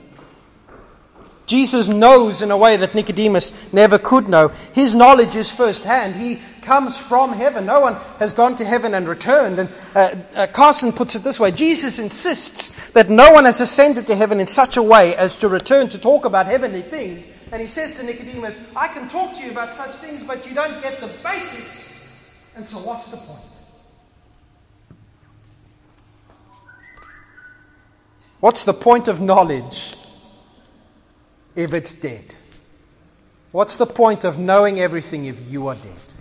[1.45, 4.49] Jesus knows in a way that Nicodemus never could know.
[4.73, 6.15] His knowledge is first hand.
[6.15, 7.65] He comes from heaven.
[7.65, 9.59] No one has gone to heaven and returned.
[9.59, 14.07] And uh, uh, Carson puts it this way Jesus insists that no one has ascended
[14.07, 17.37] to heaven in such a way as to return to talk about heavenly things.
[17.51, 20.55] And he says to Nicodemus, I can talk to you about such things, but you
[20.55, 22.51] don't get the basics.
[22.55, 23.39] And so, what's the point?
[28.39, 29.95] What's the point of knowledge
[31.55, 32.35] if it's dead?
[33.51, 36.12] What's the point of knowing everything if you are dead?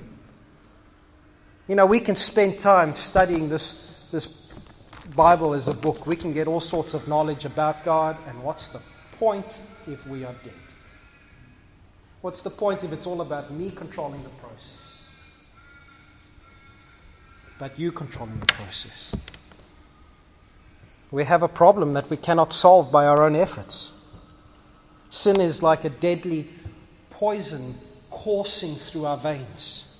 [1.69, 4.27] You know, we can spend time studying this, this
[5.15, 6.07] Bible as a book.
[6.07, 8.81] We can get all sorts of knowledge about God, and what's the
[9.19, 10.53] point if we are dead?
[12.21, 15.09] What's the point if it's all about me controlling the process?
[17.59, 19.15] But you controlling the process.
[21.11, 23.93] We have a problem that we cannot solve by our own efforts.
[25.11, 26.49] Sin is like a deadly
[27.11, 27.75] poison
[28.11, 29.92] coursing through our veins.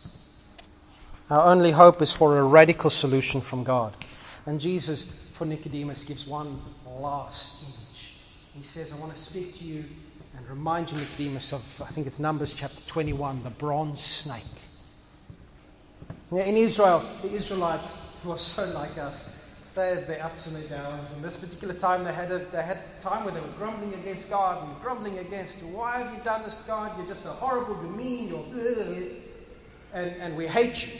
[1.33, 3.97] Our only hope is for a radical solution from God.
[4.45, 6.61] And Jesus, for Nicodemus, gives one
[7.01, 8.17] last image.
[8.55, 9.83] He says, I want to speak to you
[10.37, 14.45] and remind you, Nicodemus, of, I think it's Numbers chapter 21, the bronze snake.
[16.33, 20.79] In Israel, the Israelites, who are so like us, they had their ups and their
[20.79, 21.15] downs.
[21.15, 24.29] And this particular time, they had a, they had time where they were grumbling against
[24.29, 26.93] God and grumbling against, why have you done this, God?
[26.99, 29.07] You're just so horrible, you're mean, you're...
[29.95, 30.93] And, and we hate you.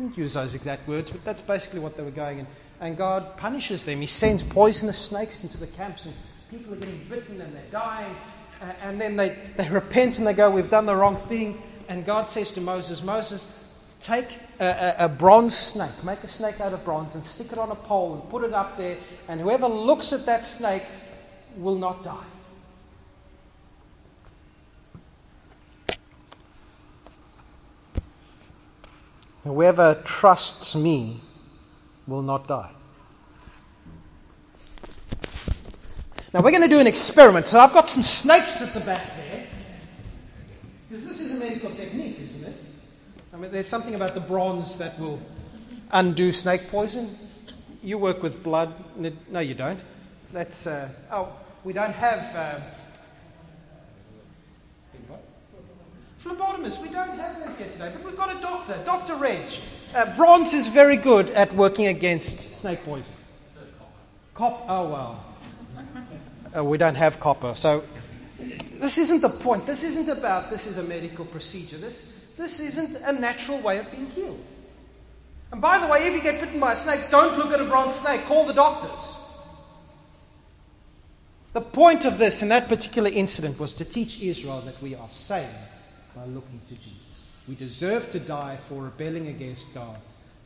[0.00, 2.38] Didn't use those exact words, but that's basically what they were going.
[2.38, 2.48] And,
[2.80, 4.00] and God punishes them.
[4.00, 6.14] He sends poisonous snakes into the camps, and
[6.50, 8.16] people are getting bitten and they're dying.
[8.62, 11.60] Uh, and then they, they repent and they go, We've done the wrong thing.
[11.90, 14.24] And God says to Moses, Moses, take
[14.58, 17.70] a, a, a, bronze snake, make a snake out of bronze, and stick it on
[17.70, 18.96] a pole and put it up there,
[19.28, 20.84] and whoever looks at that snake
[21.58, 22.24] will not die.
[29.44, 31.20] Whoever trusts me
[32.06, 32.70] will not die.
[36.32, 37.48] Now we're going to do an experiment.
[37.48, 39.46] So I've got some snakes at the back there.
[40.88, 42.54] Because this is a medical technique, isn't it?
[43.32, 45.18] I mean, there's something about the bronze that will
[45.92, 47.08] undo snake poison.
[47.82, 48.72] You work with blood.
[49.30, 49.80] No, you don't.
[50.32, 51.32] That's, uh, oh,
[51.64, 52.36] we don't have.
[52.36, 52.60] Uh,
[56.22, 59.14] Phlebotomist, we don't have that yet today, but we've got a doctor, Dr.
[59.14, 59.40] Reg.
[59.94, 63.14] Uh, bronze is very good at working against snake poison.
[64.34, 65.24] Cop, oh well.
[66.54, 67.54] Uh, we don't have copper.
[67.54, 67.82] So
[68.38, 69.64] this isn't the point.
[69.64, 71.78] This isn't about this is a medical procedure.
[71.78, 74.44] This, this isn't a natural way of being healed.
[75.52, 77.64] And by the way, if you get bitten by a snake, don't look at a
[77.64, 78.20] bronze snake.
[78.26, 79.20] Call the doctors.
[81.54, 85.08] The point of this in that particular incident was to teach Israel that we are
[85.08, 85.48] saved
[86.14, 87.28] by looking to Jesus.
[87.48, 89.96] We deserve to die for rebelling against God.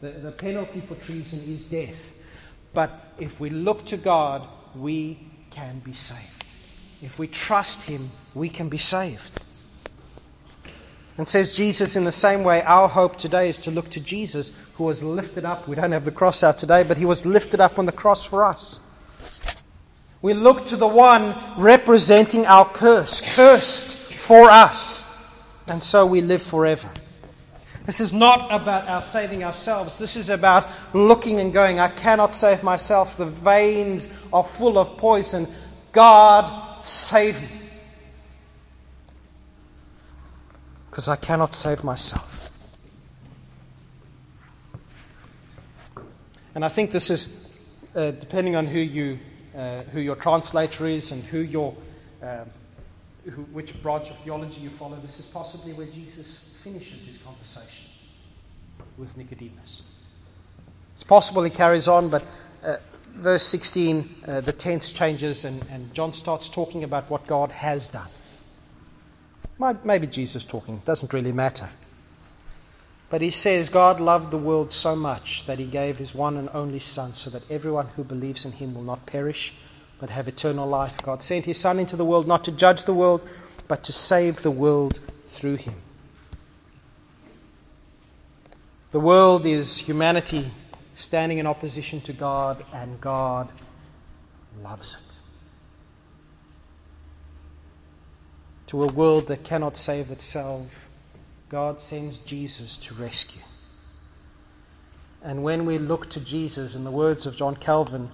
[0.00, 2.52] The, the penalty for treason is death.
[2.72, 5.18] But if we look to God, we
[5.50, 6.44] can be saved.
[7.02, 8.02] If we trust Him,
[8.34, 9.42] we can be saved.
[11.16, 14.70] And says Jesus, in the same way, our hope today is to look to Jesus,
[14.74, 15.68] who was lifted up.
[15.68, 18.24] We don't have the cross out today, but He was lifted up on the cross
[18.24, 18.80] for us.
[20.22, 25.13] We look to the one representing our curse, cursed for us.
[25.66, 26.88] And so we live forever.
[27.86, 29.98] This is not about our saving ourselves.
[29.98, 33.16] This is about looking and going, I cannot save myself.
[33.16, 35.46] The veins are full of poison.
[35.92, 37.60] God, save me.
[40.90, 42.50] Because I cannot save myself.
[46.54, 47.58] And I think this is,
[47.96, 49.18] uh, depending on who, you,
[49.56, 51.74] uh, who your translator is and who your,
[52.22, 52.44] uh,
[53.30, 57.90] who, which branch of theology you follow, this is possibly where Jesus finishes his conversation
[58.96, 59.82] with Nicodemus.
[60.92, 62.26] It's possible he carries on, but
[62.62, 62.76] uh,
[63.14, 67.88] verse 16, uh, the tense changes, and, and, John starts talking about what God has
[67.88, 68.08] done.
[69.84, 71.68] Maybe Jesus talking, doesn't really matter.
[73.10, 76.48] But he says, God loved the world so much that he gave his one and
[76.52, 79.54] only Son, so that everyone who believes in him will not perish,
[79.98, 81.00] but have eternal life.
[81.02, 83.26] God sent his Son into the world not to judge the world,
[83.68, 85.74] but to save the world through him.
[88.92, 90.46] The world is humanity
[90.94, 93.50] standing in opposition to God, and God
[94.62, 95.18] loves it.
[98.68, 100.88] To a world that cannot save itself,
[101.48, 103.42] God sends Jesus to rescue.
[105.22, 108.10] And when we look to Jesus, in the words of John Calvin,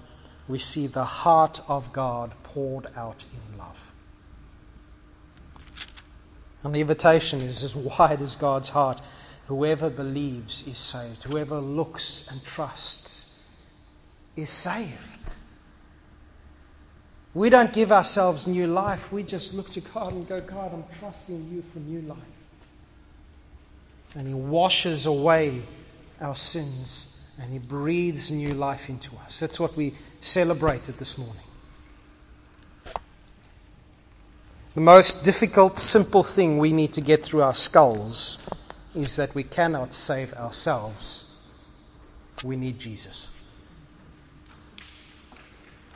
[0.51, 3.93] we see the heart of God poured out in love.
[6.63, 9.01] And the invitation is as wide as God's heart.
[9.47, 11.23] Whoever believes is saved.
[11.23, 13.57] Whoever looks and trusts
[14.35, 15.33] is saved.
[17.33, 19.11] We don't give ourselves new life.
[19.11, 22.17] We just look to God and go, God, I'm trusting you for new life.
[24.15, 25.61] And He washes away
[26.19, 29.39] our sins and He breathes new life into us.
[29.39, 31.43] That's what we celebrated this morning.
[34.73, 38.47] The most difficult, simple thing we need to get through our skulls
[38.95, 41.27] is that we cannot save ourselves.
[42.43, 43.29] We need Jesus.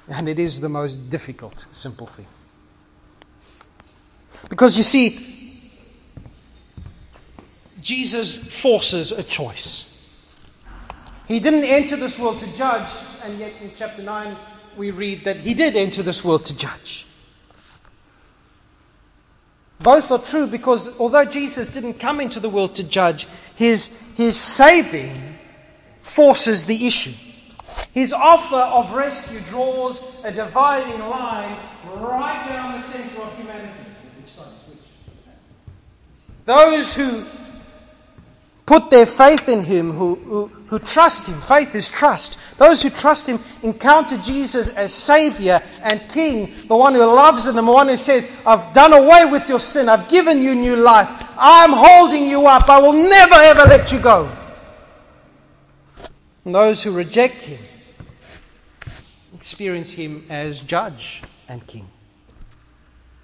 [0.10, 2.28] And it is the most difficult, simple thing.
[4.50, 5.72] Because you see,
[7.82, 9.92] Jesus forces a choice.
[11.28, 12.90] He didn't enter this world to judge,
[13.26, 14.38] and yet in chapter 9
[14.78, 17.08] we read that he did enter this world to judge.
[19.80, 24.38] Both are true because although Jesus didn't come into the world to judge, his, his
[24.38, 25.12] saving
[26.02, 27.14] forces the issue.
[27.94, 31.58] His offer of rescue draws a dividing line
[31.96, 33.72] right down the center of humanity.
[36.46, 37.24] Those who
[38.66, 42.40] put their faith in him, who, who, who trust him, faith is trust.
[42.58, 47.56] Those who trust him encounter Jesus as Savior and King, the one who loves them,
[47.56, 51.14] the one who says, I've done away with your sin, I've given you new life,
[51.38, 54.32] I'm holding you up, I will never ever let you go.
[56.44, 57.60] And those who reject him
[59.34, 61.88] experience him as Judge and King.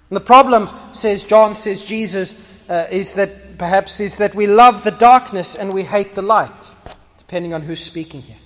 [0.08, 4.84] And the problem, says John, says Jesus, uh, is that perhaps is that we love
[4.84, 6.70] the darkness and we hate the light,
[7.18, 8.36] depending on who's speaking here.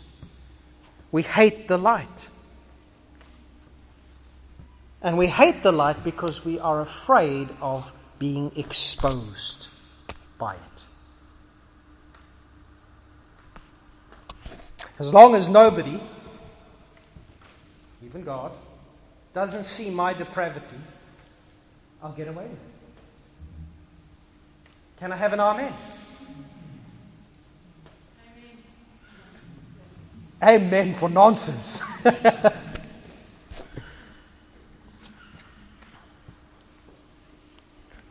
[1.13, 2.31] We hate the light.
[5.03, 9.69] And we hate the light because we are afraid of being exposed
[10.39, 10.61] by it.
[14.99, 16.01] As long as nobody,
[18.05, 18.53] even God,
[19.35, 20.79] doesn't see my depravity,
[22.03, 22.76] I'll get away with it.
[24.99, 25.73] Can I have an amen?
[30.43, 31.83] Amen, for nonsense.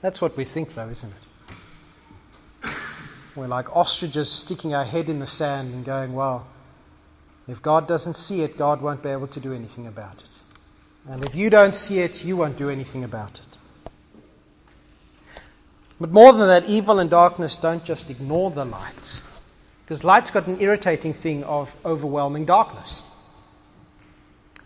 [0.02, 2.72] That's what we think, though, isn't it?
[3.36, 6.48] We're like ostriches sticking our head in the sand and going, well,
[7.48, 10.40] if God doesn't see it, God won't be able to do anything about it.
[11.08, 13.58] And if you don't see it, you won't do anything about it.
[16.00, 19.22] But more than that, evil and darkness don't just ignore the light.
[19.84, 23.04] Because light's got an irritating thing of overwhelming darkness.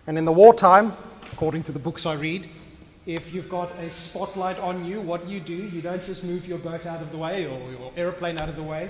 [0.07, 0.93] And in the wartime,
[1.31, 2.49] according to the books I read,
[3.05, 5.53] if you've got a spotlight on you, what you do?
[5.53, 8.55] You don't just move your boat out of the way or your aeroplane out of
[8.55, 8.89] the way.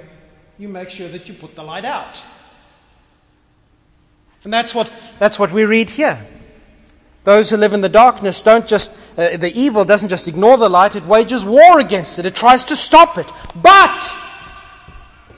[0.58, 2.22] You make sure that you put the light out.
[4.44, 6.26] And that's what, that's what we read here.
[7.24, 10.70] Those who live in the darkness don't just, uh, the evil doesn't just ignore the
[10.70, 12.26] light, it wages war against it.
[12.26, 13.30] It tries to stop it.
[13.62, 14.00] But,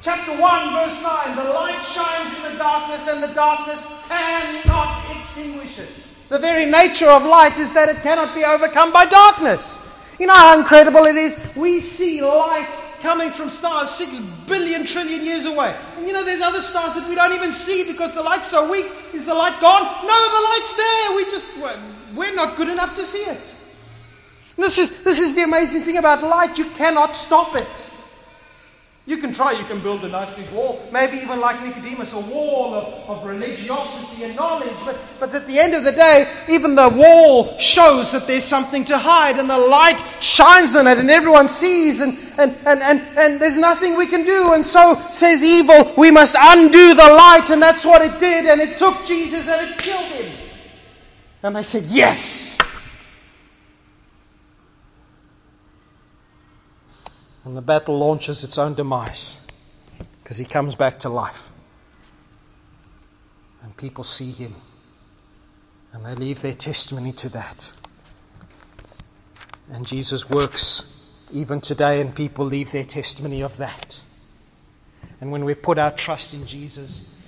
[0.03, 5.79] chapter 1, verse 9, the light shines in the darkness and the darkness cannot extinguish
[5.79, 5.89] it.
[6.29, 9.79] The very nature of light is that it cannot be overcome by darkness.
[10.19, 11.55] You know how incredible it is?
[11.55, 12.69] We see light
[13.01, 15.75] coming from stars six billion trillion years away.
[15.97, 18.71] And you know, there's other stars that we don't even see because the light's so
[18.71, 18.85] weak.
[19.11, 19.81] Is the light gone?
[20.05, 21.15] No, the light's there.
[21.15, 23.41] We just, we're not good enough to see it.
[24.61, 26.57] This is, this is the amazing thing about light.
[26.57, 27.91] You cannot stop it.
[29.07, 32.19] You can try, you can build a nice big wall, maybe even like Nicodemus, a
[32.31, 34.75] wall of, of religiosity and knowledge.
[34.85, 38.85] But, but at the end of the day, even the wall shows that there's something
[38.85, 43.01] to hide, and the light shines on it, and everyone sees, and, and, and, and,
[43.17, 44.53] and there's nothing we can do.
[44.53, 48.61] And so says evil, we must undo the light, and that's what it did, and
[48.61, 50.31] it took Jesus and it killed him.
[51.41, 52.60] And they said, Yes!
[57.51, 59.45] And the battle launches its own demise
[60.23, 61.51] because he comes back to life.
[63.61, 64.53] And people see him
[65.91, 67.73] and they leave their testimony to that.
[69.69, 74.01] And Jesus works even today, and people leave their testimony of that.
[75.19, 77.21] And when we put our trust in Jesus,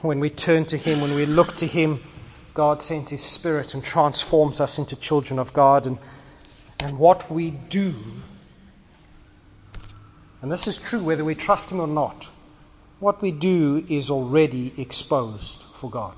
[0.00, 2.04] when we turn to Him, when we look to Him,
[2.54, 5.88] God sends His Spirit and transforms us into children of God.
[5.88, 5.98] And,
[6.78, 7.92] and what we do
[10.42, 12.28] and this is true whether we trust Him or not,
[13.00, 16.16] what we do is already exposed for God.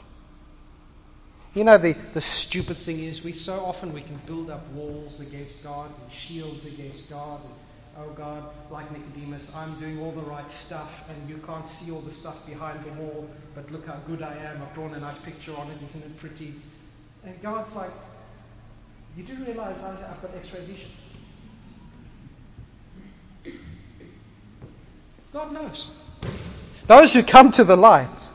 [1.54, 5.20] You know, the, the stupid thing is, we so often we can build up walls
[5.20, 7.40] against God and shields against God.
[7.44, 7.54] And,
[7.98, 12.00] oh God, like Nicodemus, I'm doing all the right stuff and you can't see all
[12.00, 14.62] the stuff behind the wall, but look how good I am.
[14.62, 16.54] I've drawn a nice picture on it, isn't it pretty?
[17.24, 17.90] And God's like,
[19.16, 20.90] you do realize I've got x ray vision.
[25.33, 25.91] God knows.
[26.87, 28.31] Those who come to the light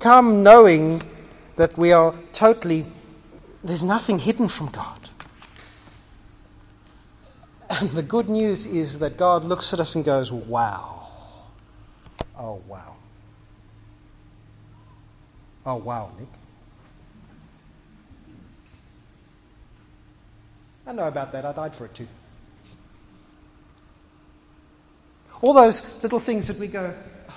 [0.00, 1.02] come knowing
[1.56, 2.86] that we are totally,
[3.64, 5.00] there's nothing hidden from God.
[7.68, 11.08] And the good news is that God looks at us and goes, wow.
[12.38, 12.94] Oh, wow.
[15.64, 16.28] Oh, wow, Nick.
[20.86, 21.44] I know about that.
[21.44, 22.06] I died for it too.
[25.42, 26.94] All those little things that we go,
[27.28, 27.32] oh,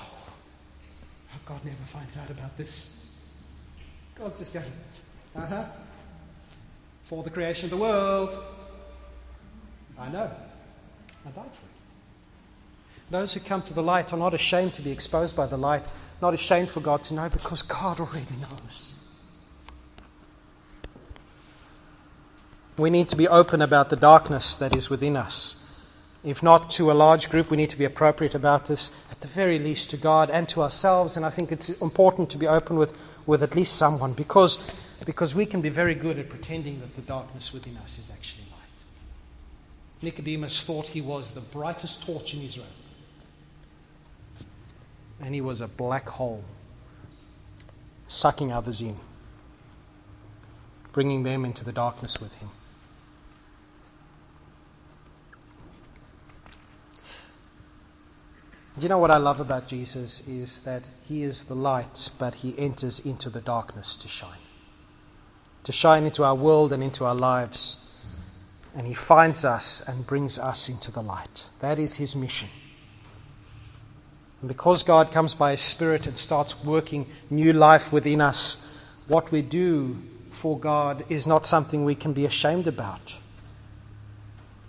[1.45, 3.17] God never finds out about this.
[4.17, 4.65] God's just going,
[5.35, 5.65] uh huh.
[7.03, 8.43] For the creation of the world.
[9.97, 10.31] I know.
[11.25, 11.69] I died for it.
[13.09, 15.85] Those who come to the light are not ashamed to be exposed by the light,
[16.21, 18.93] not ashamed for God to know because God already knows.
[22.77, 25.68] We need to be open about the darkness that is within us
[26.23, 29.27] if not to a large group, we need to be appropriate about this, at the
[29.27, 31.15] very least to God and to ourselves.
[31.15, 32.93] And I think it's important to be open with,
[33.25, 34.57] with at least someone because,
[35.05, 38.43] because we can be very good at pretending that the darkness within us is actually
[38.51, 40.01] light.
[40.01, 42.67] Nicodemus thought he was the brightest torch in Israel,
[45.21, 46.43] and he was a black hole,
[48.09, 48.97] sucking others in,
[50.91, 52.49] bringing them into the darkness with him.
[58.83, 62.57] You know what I love about Jesus is that he is the light, but he
[62.57, 64.37] enters into the darkness to shine.
[65.63, 68.03] To shine into our world and into our lives.
[68.75, 71.45] And he finds us and brings us into the light.
[71.59, 72.49] That is his mission.
[74.41, 78.65] And because God comes by His Spirit and starts working new life within us,
[79.07, 79.97] what we do
[80.31, 83.17] for God is not something we can be ashamed about.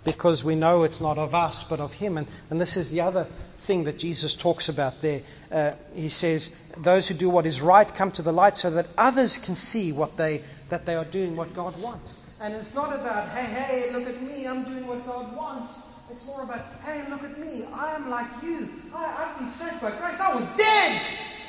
[0.03, 2.17] Because we know it's not of us, but of Him.
[2.17, 3.27] And, and this is the other
[3.61, 5.21] thing that Jesus talks about there.
[5.51, 8.87] Uh, he says, Those who do what is right come to the light so that
[8.97, 12.39] others can see what they, that they are doing what God wants.
[12.41, 16.09] And it's not about, hey, hey, look at me, I'm doing what God wants.
[16.11, 18.67] It's more about, hey, look at me, I am like you.
[18.93, 20.19] I, have been saved by grace.
[20.19, 21.01] I was dead.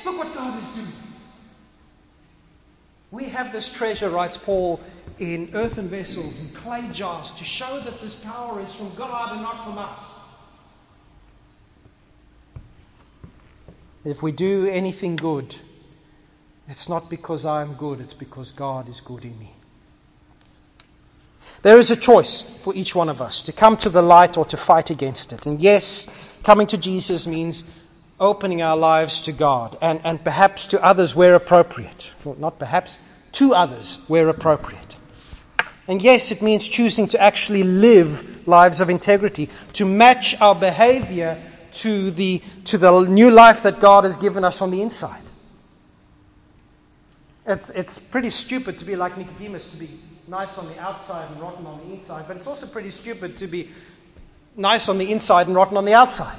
[0.05, 0.93] Look what God is doing.
[3.11, 4.81] We have this treasure, writes Paul,
[5.19, 9.43] in earthen vessels and clay jars to show that this power is from God and
[9.43, 10.22] not from us.
[14.05, 15.57] If we do anything good,
[16.69, 19.53] it's not because I am good, it's because God is good in me.
[21.63, 24.45] There is a choice for each one of us to come to the light or
[24.47, 25.47] to fight against it.
[25.47, 26.09] And yes,
[26.43, 27.69] coming to Jesus means
[28.19, 32.11] opening our lives to God and, and perhaps to others where appropriate.
[32.25, 32.99] Well, not perhaps,
[33.33, 34.97] to others where appropriate.
[35.89, 41.41] And yes, it means choosing to actually live lives of integrity, to match our behavior
[41.75, 45.23] to the, to the new life that God has given us on the inside.
[47.47, 49.89] It's, it's pretty stupid to be like Nicodemus, to be
[50.29, 53.47] nice on the outside and rotten on the inside, but it's also pretty stupid to
[53.47, 53.71] be
[54.57, 56.39] nice on the inside and rotten on the outside.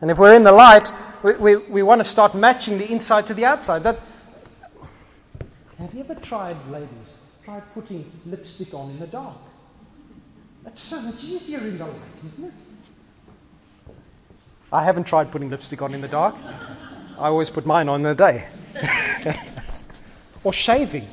[0.00, 0.92] And if we're in the light,
[1.22, 3.82] we, we, we want to start matching the inside to the outside.
[3.82, 3.98] That,
[5.78, 9.36] have you ever tried, ladies, tried putting lipstick on in the dark?
[10.64, 11.94] That's so much easier in the light,
[12.26, 12.52] isn't it?
[14.72, 16.34] I haven't tried putting lipstick on in the dark.
[17.18, 18.46] I always put mine on in the day.
[20.44, 21.06] or shaving.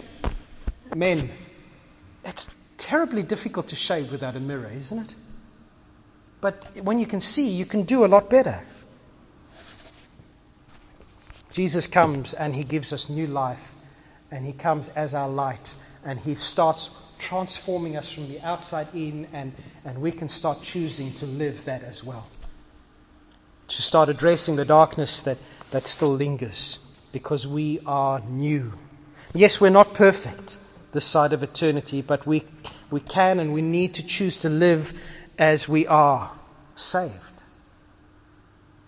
[0.94, 1.30] Men,
[2.24, 5.16] it's terribly difficult to shave without a mirror, isn't it?
[6.42, 8.62] But when you can see, you can do a lot better.
[11.54, 13.74] Jesus comes and he gives us new life,
[14.30, 19.26] and he comes as our light, and he starts transforming us from the outside in,
[19.32, 19.54] and,
[19.86, 22.28] and we can start choosing to live that as well.
[23.68, 25.38] To start addressing the darkness that,
[25.72, 26.80] that still lingers,
[27.12, 28.74] because we are new.
[29.34, 30.60] Yes, we're not perfect
[30.92, 32.46] this side of eternity, but we,
[32.90, 34.94] we can and we need to choose to live
[35.38, 36.32] as we are
[36.76, 37.14] saved.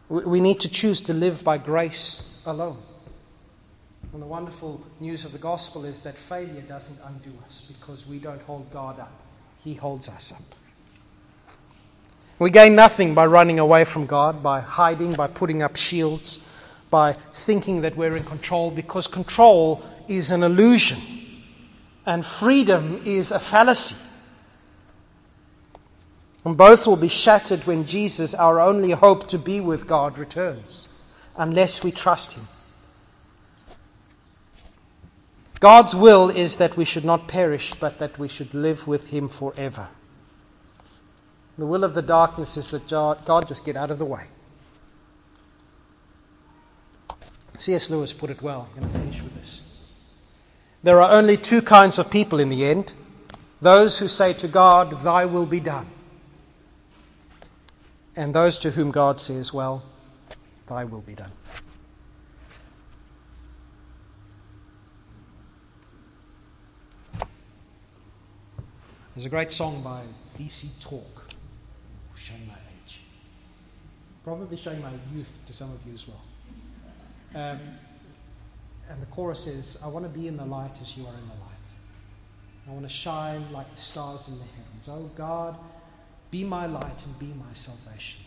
[0.09, 2.77] We need to choose to live by grace alone.
[4.13, 8.19] And the wonderful news of the gospel is that failure doesn't undo us because we
[8.19, 9.11] don't hold God up,
[9.63, 10.57] He holds us up.
[12.39, 16.37] We gain nothing by running away from God, by hiding, by putting up shields,
[16.91, 20.99] by thinking that we're in control, because control is an illusion
[22.05, 23.97] and freedom is a fallacy.
[26.45, 30.87] And both will be shattered when Jesus, our only hope to be with God, returns
[31.37, 32.47] unless we trust Him.
[35.59, 39.27] God's will is that we should not perish, but that we should live with Him
[39.27, 39.89] forever.
[41.57, 44.25] The will of the darkness is that God just get out of the way.
[47.55, 47.89] C.S.
[47.89, 48.69] Lewis put it well.
[48.75, 49.63] I'm going to finish with this.
[50.83, 52.93] There are only two kinds of people in the end
[53.59, 55.87] those who say to God, Thy will be done,
[58.15, 59.83] and those to whom God says, Well,
[60.67, 61.31] Thy will be done.
[69.15, 70.03] There's a great song by
[70.37, 71.33] DC Talk,
[72.15, 72.99] showing my age.
[74.27, 76.21] Probably showing my youth to some of you as well.
[77.33, 77.61] Um,
[78.89, 81.27] and the chorus is I want to be in the light as you are in
[81.29, 81.67] the light.
[82.67, 84.89] I want to shine like the stars in the heavens.
[84.89, 85.55] Oh God,
[86.29, 88.19] be my light and be my salvation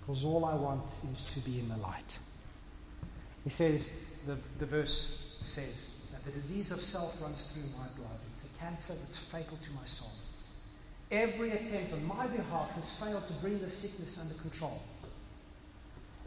[0.00, 2.20] because all I want is to be in the light.
[3.42, 8.20] He says, the, the verse says, that the disease of self runs through my blood.
[8.36, 10.12] It's a cancer that's fatal to my soul.
[11.10, 14.80] Every attempt on my behalf has failed to bring the sickness under control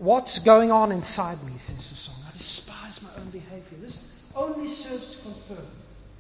[0.01, 2.15] what's going on inside me, says the song.
[2.27, 3.77] I despise my own behavior.
[3.79, 5.67] This only serves to confirm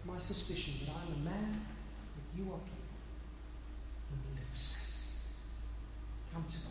[0.05, 1.65] my suspicion that I'm a man,
[2.15, 2.77] that you are people,
[4.11, 4.31] and.
[6.33, 6.70] Come to.